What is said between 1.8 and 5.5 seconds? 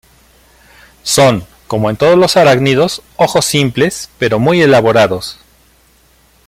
en todos los arácnidos, ojos simples, pero muy elaborados.